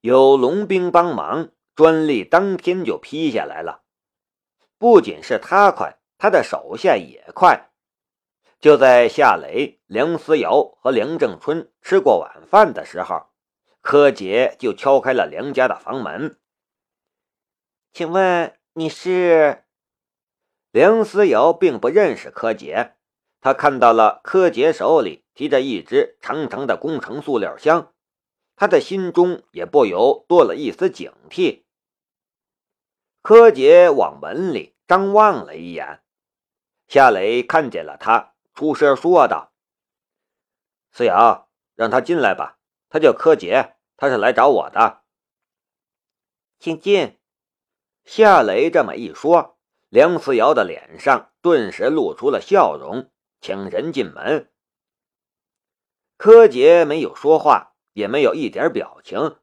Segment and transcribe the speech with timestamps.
[0.00, 3.82] 有龙兵帮忙，专利当天就批下来了。
[4.78, 7.70] 不仅是他快，他的手下也快。
[8.60, 13.26] 就在夏雷、梁思瑶和梁正春吃过晚饭的时候，
[13.80, 16.38] 柯洁就敲开了梁家的房门。
[17.92, 19.64] 请问你是？
[20.70, 22.94] 梁思瑶并不认识柯洁，
[23.40, 27.92] 他看到了柯洁手里提着一只长长的工程塑料箱，
[28.60, 31.62] 他的心中也不由多了一丝警惕。
[33.22, 36.02] 柯洁往门里张望了一眼，
[36.88, 39.52] 夏雷看见了他，出声说道
[40.90, 42.58] ：“思瑶，让他进来吧，
[42.88, 45.02] 他叫柯洁，他是来找我的，
[46.58, 47.16] 请进。”
[48.04, 49.56] 夏雷这么一说，
[49.88, 53.08] 梁思瑶的脸上顿时露出了笑容，
[53.40, 54.50] 请人进门。
[56.16, 59.36] 柯洁没有说话，也没有一点表情。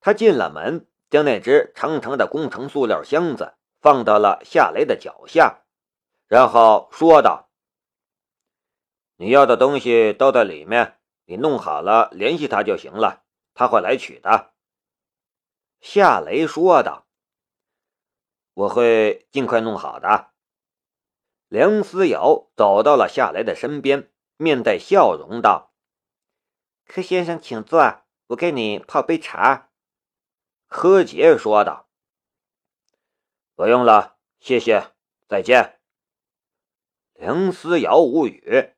[0.00, 5.64] 他进了门，将那只长长的工程塑料箱子放到了夏雷的脚下，
[6.26, 7.50] 然后说道
[9.16, 14.52] ：“你要的东西都在里面，你弄好了联系他就行了，他会来取的。”
[15.80, 17.06] 夏雷说道。
[18.54, 20.30] 我会尽快弄好的。
[21.48, 25.69] 梁思瑶走到了夏雷的身边，面带笑容道
[26.92, 29.70] ：“柯先生，请坐，我给你泡杯茶。”
[30.66, 31.88] 柯洁说道
[33.54, 34.90] ：“不用了，谢谢，
[35.28, 35.80] 再见。”
[37.14, 38.74] 梁思瑶无语。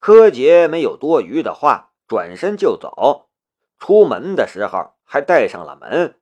[0.00, 3.30] 柯洁没有多余的话，转身就走。
[3.78, 6.20] 出门的时候还带上了门。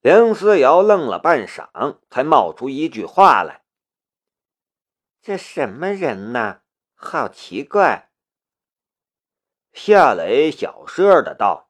[0.00, 3.64] 梁思瑶愣了半晌，才冒出一句话来
[5.22, 6.62] ：“这什么人呢？
[6.94, 8.10] 好奇怪。”
[9.76, 11.68] 夏雷小声的道：“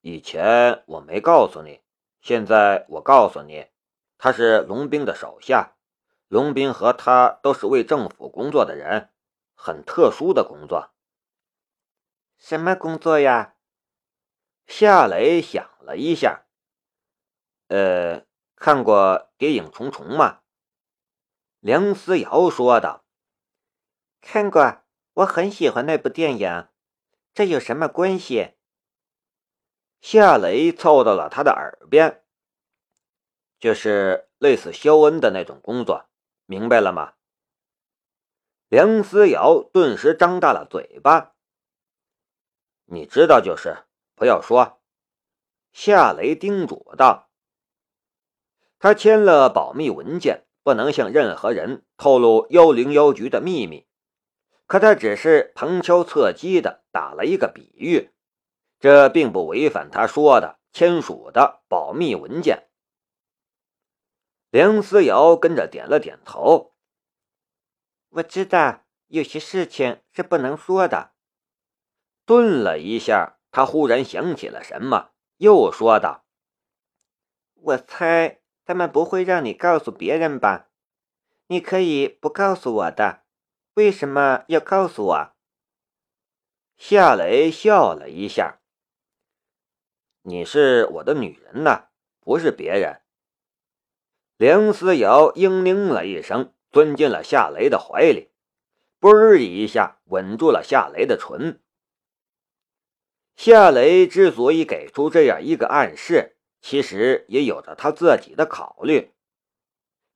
[0.00, 1.82] 以前我没告诉你，
[2.22, 3.66] 现在我告诉你，
[4.16, 5.76] 他是龙兵的手下，
[6.28, 9.12] 龙兵和他都是为政府工作的人，
[9.54, 10.94] 很特殊的工作。
[12.38, 13.54] 什么工作呀？”
[14.66, 16.46] 夏雷想了一下。
[17.68, 18.24] 呃，
[18.56, 18.96] 看过
[19.36, 20.40] 《谍影重重》吗？
[21.60, 23.04] 梁思瑶说道
[24.22, 24.79] ：“看过，
[25.20, 26.68] 我很喜欢那部电影。
[27.32, 28.54] 这有什么关系？”
[30.00, 32.24] 夏雷凑到了他的耳边
[33.60, 36.06] ：“就是类似肖恩的那种工作，
[36.46, 37.14] 明白了吗？”
[38.68, 41.34] 梁思瑶顿时张大了嘴巴
[42.86, 44.80] ：“你知道就是，不要说。”
[45.72, 47.30] 夏雷叮嘱道。
[48.78, 53.86] 他签了保密文件，不能向任何人透露幺零幺局的秘密。
[54.70, 58.12] 可他只是旁敲侧击的打了一个比喻，
[58.78, 62.68] 这并不违反他说的签署的保密文件。
[64.50, 66.76] 梁思瑶跟着点了点头。
[68.10, 71.14] 我知道有些事情是不能说的。
[72.24, 76.24] 顿了一下，他忽然想起了什么，又说道
[77.54, 80.68] ：“我猜。”他们不会让你告诉别人吧？
[81.48, 83.19] 你可以不告诉我的，
[83.80, 85.32] 为什么要告诉我？
[86.76, 88.60] 夏雷笑了一下
[90.20, 91.88] ：“你是我的女人呐，
[92.20, 93.00] 不是别人。”
[94.36, 98.28] 梁思瑶嘤咛了一声，钻进了夏雷的怀里，
[98.98, 101.62] 啵一下吻住了夏雷的唇。
[103.34, 106.36] 夏雷之所以给出这样一个暗示。
[106.60, 109.14] 其实也有着他自己的考虑，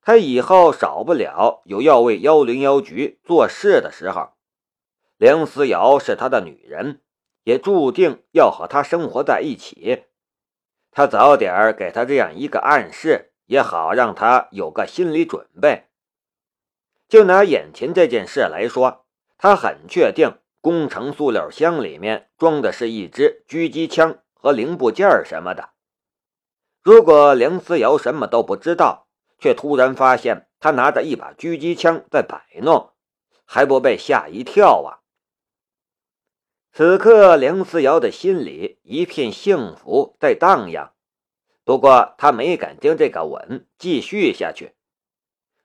[0.05, 4.35] 他以后少不了有要为幺零幺局做事的时候。
[5.17, 7.01] 梁思瑶是他的女人，
[7.45, 10.05] 也注定要和他生活在一起。
[10.91, 15.85] 他早点给他这样一个暗示，也好让他有个心理准备。
[17.09, 19.07] 就拿眼前这件事来说，
[19.39, 25.71] 他很确定工程塑料箱里面装的是一支狙击枪和零部件什么的。
[26.83, 29.04] 如果梁思瑶什么都不知道，
[29.44, 32.94] 却突然发现他拿着一把狙击枪在摆弄，
[33.44, 35.05] 还不被吓一跳啊？
[36.73, 40.94] 此刻梁思瑶的心里一片幸福在荡漾，
[41.62, 44.75] 不过他没敢将这个吻继续下去。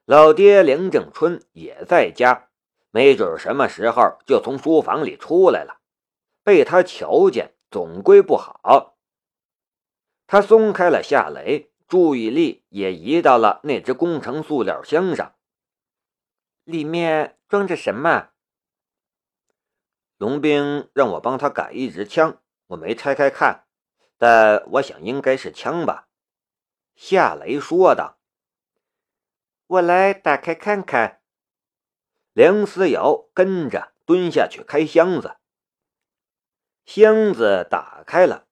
[0.03, 2.49] 老爹梁正春也在家，
[2.91, 5.79] 没准什么时候就从书房里出来了，
[6.43, 8.97] 被他瞧见总归不好。
[10.27, 15.35] 他松开了夏雷，注意力也移到了那只工程塑料箱上。
[16.63, 18.29] 里面装着什么？
[20.17, 23.65] 龙兵让我帮他改一支枪，我没拆开看，
[24.17, 26.07] 但我想应该是枪吧。”
[26.95, 28.19] 夏雷说道。
[29.65, 31.21] “我来打开看看。”
[32.33, 35.37] 梁思瑶跟着蹲下去开箱子。
[36.85, 38.47] 箱子打开了，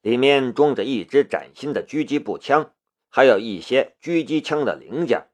[0.00, 2.74] 里面装着一支崭新的狙击步枪，
[3.08, 5.28] 还有一些狙击枪的零件、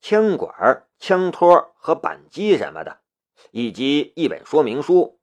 [0.00, 3.00] 枪管、枪托和扳机什么的，
[3.50, 5.20] 以及一本说明书。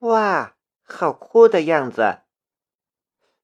[0.00, 2.20] 哇，好酷的样子！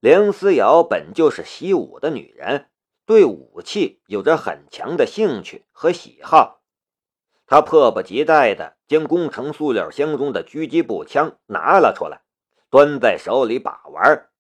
[0.01, 2.71] 梁思瑶本就是习武的女人，
[3.07, 6.63] 对武器有着很强的兴趣和喜好。
[7.47, 12.23] 她迫不及待地将工程塑料箱中的狙击步枪拿了出来，
[12.71, 14.31] 端在手里把玩。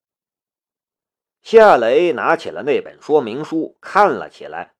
[1.45, 4.73] 夏雷拿起了那本说明书，看了起来。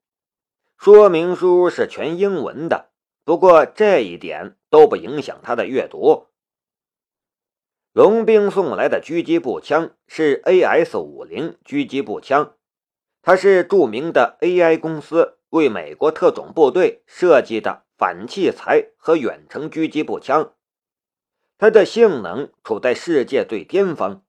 [0.79, 2.89] 说明书是全英文的，
[3.23, 6.29] 不过这一点都不影响他的阅读。
[7.93, 12.55] 龙兵送来的狙击步枪是 AS 五零狙击步枪，
[13.21, 20.55] 它是著名的 AI 公司为美国特种部队设计的反器材和远程狙击步枪，
[21.59, 24.23] 它的性能处在世界最巅峰，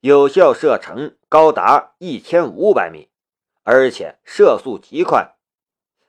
[0.00, 3.10] 有效射程高达一千五百米，
[3.64, 5.36] 而且射速极快，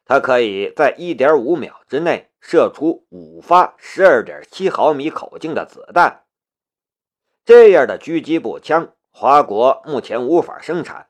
[0.05, 6.23] 它可以在一点五秒之内射出五发十二点七毫米口径的子弹。
[7.43, 11.09] 这样的狙击步枪，华国目前无法生产，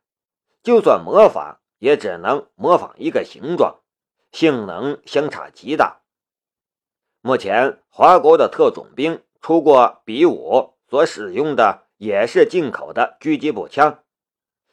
[0.64, 3.82] 就算模仿，也只能模仿一个形状，
[4.32, 6.02] 性能相差极大。
[7.22, 14.00] 目前，华国的特种兵出过比武，所使用的也是进口的狙击步枪，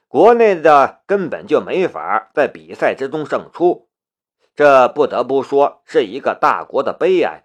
[0.07, 3.91] 国内的根本就没法在比赛之中胜出，
[4.57, 7.45] 这不得不说是一个大国的悲哀。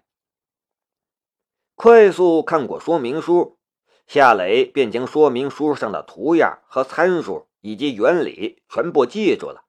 [1.74, 3.58] 快速看过说明书。
[4.06, 9.64] 夏雷便将说明书上的图样和参数以及原理全部记住了。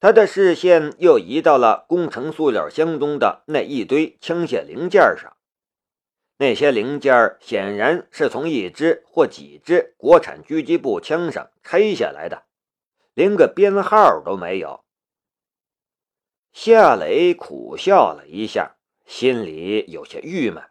[0.00, 5.35] 他的视线又移到了工程塑料箱中的那一堆枪械零件上。
[6.38, 12.44] 那些零件显然是从一支或几支国产狙击步枪上拆下来的，
[13.14, 14.84] 连个编号都没有。
[16.52, 20.62] 夏雷苦笑了一下，心里有些郁闷。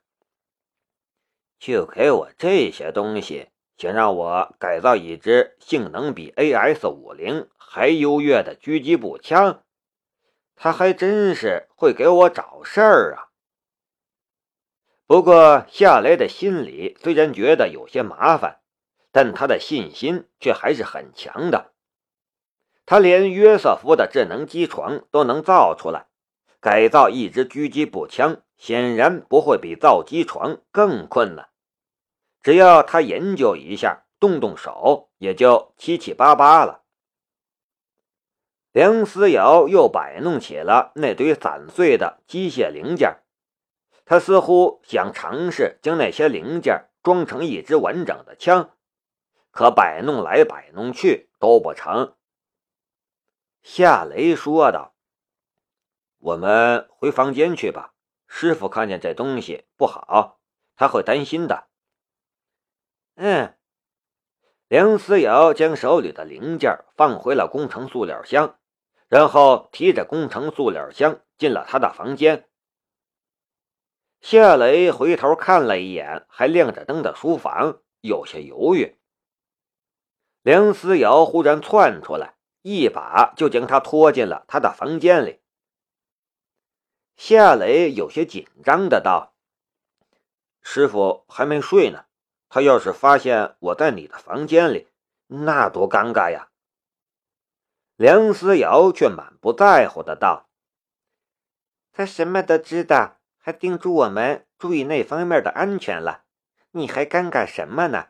[1.60, 9.64] 就给我这些东西，想让我改造一支性能比 AS 五零还优越的狙击步枪，
[10.56, 13.25] 他还真是会给我找事儿啊！
[15.08, 18.62] 不过夏雷的心里虽然觉得有些麻烦，
[19.12, 21.74] 但他的信心却还是很强的。
[22.86, 26.08] 他连约瑟夫的智能机床都能造出来，
[26.60, 28.42] 改造一支狙击步枪。
[28.58, 31.50] 显然不会比造机床更困难，
[32.42, 36.84] 只要他研究一下，动动手，也就七七八八了。
[38.72, 43.18] 梁思瑶又摆弄起了那堆散碎的机械零件，
[44.06, 48.78] 他似乎想尝试将那些零件装成一支完整的枪，
[49.52, 52.16] 可摆弄来摆弄去都不成。
[53.64, 54.96] 夏雷说道
[56.20, 57.94] ：“我们回房间去吧。”
[58.28, 60.40] 师傅看见这东西不好，
[60.76, 61.68] 他会担心的。
[63.16, 63.56] 嗯，
[64.68, 68.60] 梁思瑶将手里的零件放回了工程塑料箱，
[69.08, 72.50] 然后提着工程塑料箱进了他的房间。
[74.28, 78.98] 夏雷回头看了一眼还亮着灯的书房，有些犹豫。
[80.42, 85.42] 梁思瑶忽然窜出来，一把就将他拖进了他的房间里。
[87.16, 89.36] 夏雷有些紧张的道
[90.64, 92.06] ：“师傅还没睡呢，
[92.50, 94.88] 他要是发现我在你的房间里，
[95.28, 96.50] 那多尴尬呀。”
[97.96, 100.50] 梁思瑶却满不在乎的道
[101.94, 106.24] ：“他什么都知道，还叮嘱我们注意那方面的安全了，
[106.72, 108.08] 你还尴尬什么呢？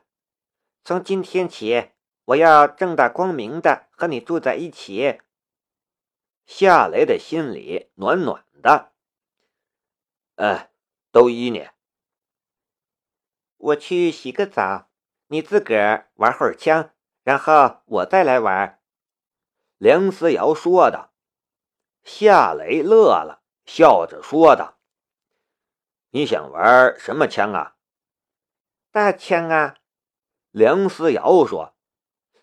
[0.81, 1.89] 从今天起，
[2.23, 5.19] 我要正大光明的和你住在一起。”
[6.47, 8.93] 夏雷的心里暖暖的。
[10.35, 10.71] 哎，
[11.11, 11.67] 都依你。
[13.57, 14.87] 我去洗个澡，
[15.27, 16.91] 你自个儿玩会儿枪，
[17.23, 18.79] 然后我再来玩。”
[19.79, 21.11] 梁思瑶说道。
[22.05, 24.77] 夏雷乐了，笑着说道
[26.15, 27.75] ：“你想玩什么枪啊
[28.89, 29.75] ？”“大枪啊！”
[30.49, 31.75] 梁思瑶说。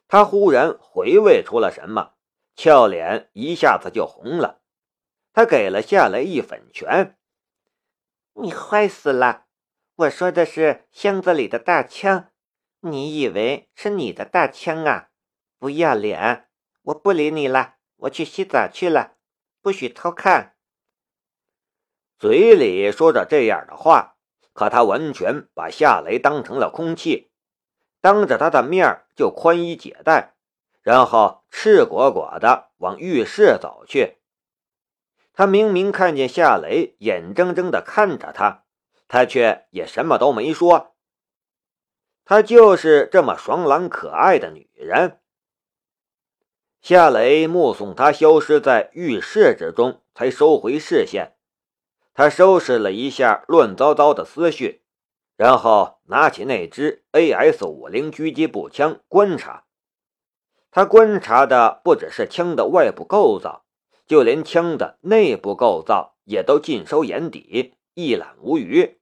[0.06, 2.12] 他忽然回味出了什么，
[2.54, 4.60] 俏脸一下子就红了。
[5.32, 7.16] 他给了夏雷一粉拳。
[8.34, 9.46] 你坏死了！
[9.94, 12.30] 我说的是箱子里的大枪，
[12.80, 15.08] 你以为是你的大枪啊？
[15.58, 16.50] 不要脸！
[16.82, 19.16] 我不理你了，我去洗澡去了，
[19.62, 20.51] 不许偷看。
[22.22, 24.14] 嘴里说着这样的话，
[24.52, 27.32] 可他完全把夏雷当成了空气，
[28.00, 30.34] 当着他的面就宽衣解带，
[30.82, 34.18] 然后赤果果的往浴室走去。
[35.32, 38.62] 他明明看见夏雷眼睁睁的看着他，
[39.08, 40.94] 他却也什么都没说。
[42.24, 45.18] 她就是这么爽朗可爱的女人。
[46.80, 51.34] 夏雷目送她消失在浴室之中，才收回视线。
[52.14, 54.82] 他收拾了一下乱糟糟的思绪，
[55.36, 59.64] 然后拿起那支 AS 五零狙击步枪观察。
[60.70, 63.64] 他观察的不只是枪的外部构造，
[64.06, 69.00] 就连枪的内部构造也都尽收眼底，一览无余。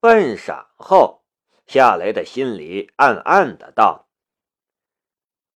[0.00, 1.24] 半晌后，
[1.66, 4.08] 夏雷的心里暗暗的道：“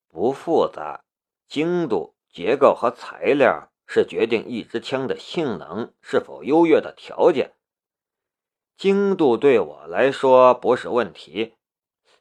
[0.08, 1.04] 不复杂，
[1.46, 7.54] 精度、结构和材料。”是决定一支枪的性能是否优越的条件。
[8.76, 11.54] 精度对我来说不是问题，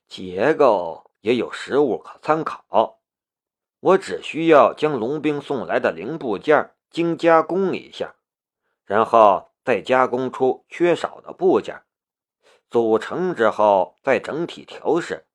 [0.07, 3.01] 结构也有实物可参考。
[3.79, 8.15] 我只需要将龙兵送来的零部件精加工一下，
[8.85, 11.83] 然后再加工出缺少的部件，
[12.71, 15.27] 组成之后再整体调试，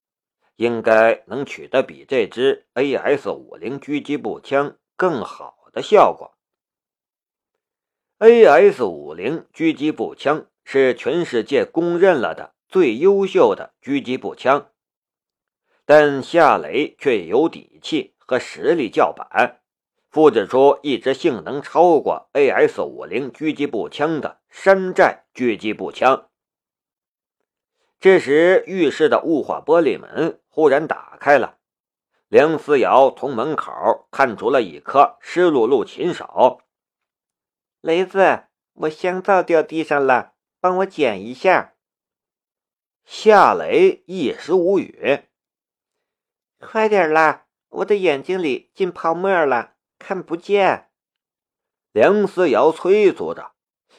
[0.57, 5.62] 应该能取得比这支 AS 五零狙击步枪更好。
[5.73, 6.37] 的效果。
[8.19, 14.71] AS 五零狙击步枪是全世界公认了的最优秀的狙击步枪，
[15.85, 19.61] 但夏雷却有底气和实力叫板，
[20.09, 26.29] 复制出一支性能超过 AS 五零狙击步枪的山寨狙击步枪。
[27.99, 31.59] 这时，浴室的雾化玻璃门忽然打开了。
[32.33, 36.63] 梁思瑶从门口探出了一颗湿漉漉琴手。
[37.83, 41.75] 雷子，我香皂掉地上了，帮我捡一下。
[43.05, 45.25] 夏雷一时无语。
[46.59, 50.89] 快点啦，我的眼睛里进泡沫了，看不见。
[51.91, 53.53] 梁思瑶催促着，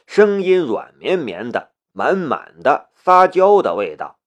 [0.08, 4.18] 声音软绵绵的，满满的撒娇的味道。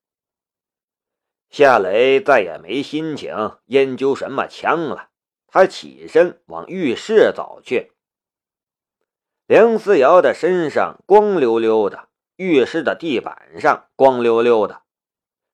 [1.49, 5.11] 夏雷再也没心情研究什么枪了，
[5.47, 7.93] 他起身往浴室走去。
[9.47, 14.83] 梁思瑶的身上光溜溜的，浴室的地板上光溜溜的，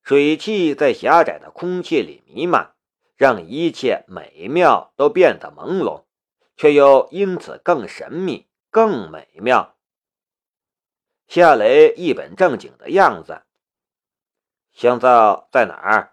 [0.03, 2.73] 水汽在狭窄的空气里弥漫，
[3.17, 6.05] 让一切美妙都变得朦胧，
[6.57, 9.77] 却又因此更神秘、更美妙。
[11.29, 13.43] 夏雷一本正经的样子。
[14.73, 16.13] 香皂在哪儿？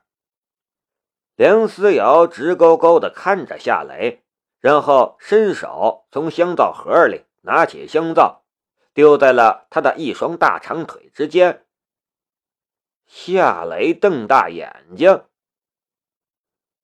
[1.36, 4.24] 梁思瑶直勾勾地看着夏雷，
[4.60, 8.44] 然后伸手从香皂盒里拿起香皂，
[8.94, 11.66] 丢在了他的一双大长腿之间。
[13.08, 15.24] 夏雷瞪大眼睛，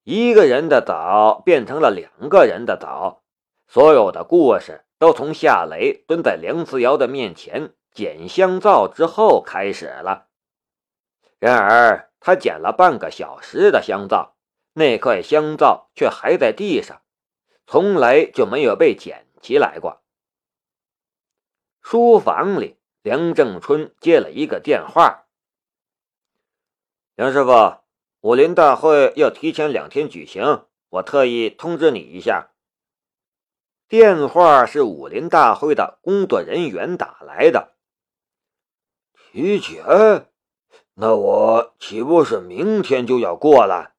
[0.04, 3.22] 一个人的澡变成了两个人的澡，
[3.68, 10.25] 所有的故事都从夏雷蹲在梁思瑶的面前捡香皂之后开始了。
[11.38, 14.36] 然而，他捡了半个小时的香皂，
[14.72, 17.02] 那块香皂却还在地上，
[17.66, 20.02] 从来就没有被捡起来过。
[21.82, 25.26] 书房里，梁正春接了一个电话
[27.14, 27.80] ：“梁师傅，
[28.22, 32.50] 武林大会要提前两天举行，我特意通知你一下。”
[33.88, 37.76] 电话是武林大会的工作人员打来的。
[39.12, 40.26] 提前。
[40.98, 43.92] 那我岂不是明天就要过来？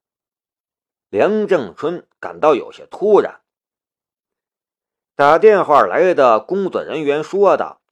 [1.09, 3.41] 梁正春感到有些突然。
[5.13, 7.83] 打电话来的工作人员说道：“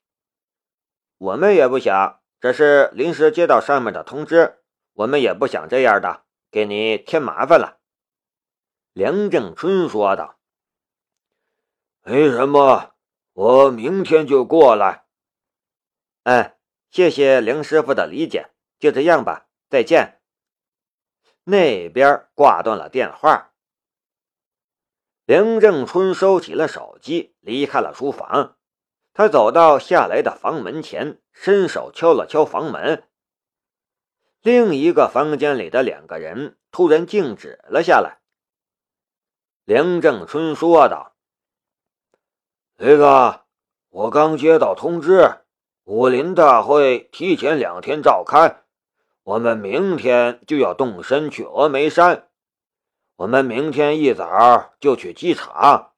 [1.20, 7.78] 我们也不想，只是临时接到上面的通知，我们也不想这样的，给你添麻烦了。”
[8.92, 10.40] 梁正春说道
[12.02, 12.96] ：“没什么，
[13.34, 15.06] 我明天就过来。”
[16.26, 16.58] 哎，
[16.90, 18.50] 谢谢梁师傅的理解。
[18.86, 20.22] 就这样吧，再见。
[21.44, 23.51] 那边挂断了电话。
[25.25, 28.58] 梁正春收起了手机，离开了书房。
[29.12, 33.08] 他走到下来的房门前，伸手敲了敲房门。
[34.42, 38.20] 另一个房间里的两个人突然静止了下来。
[39.63, 41.15] 梁正春说道
[42.77, 43.46] ：“雷哥，
[43.89, 45.39] 我刚接到通知，
[45.86, 48.65] 武林大会提前两天召开，
[49.25, 52.29] 我们明天就要动身去峨眉山。
[53.15, 55.94] 我们明天一早就去机场。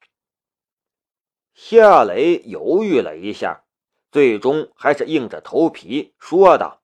[1.52, 3.64] 夏雷犹豫了一下，
[4.10, 6.80] 最终还是硬着头皮说道：“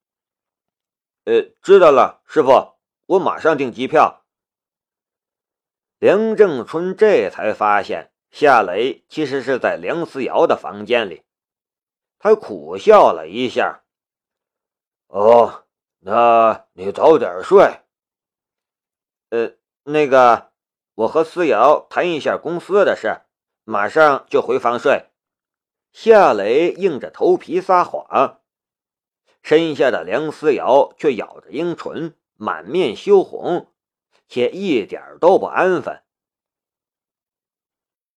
[1.25, 2.75] 呃，知道了，师傅，
[3.07, 4.27] 我马上订机票。”
[5.99, 11.23] 梁正春这才发现夏雷其实是在梁思瑶的房间里。
[12.19, 13.85] 他苦笑了一下
[15.09, 15.64] ：“哦，
[16.07, 17.81] 那你早点睡。
[19.31, 19.53] 呃，
[19.85, 20.51] 那个，
[20.95, 23.23] 我和思瑶谈一下公司的事，
[23.65, 25.07] 马上就回房睡。”
[25.93, 28.43] 夏雷硬着头皮撒谎，
[29.43, 33.73] 身下的梁思瑶却咬着樱唇，满面羞红，
[34.29, 36.03] 且一点都不安分。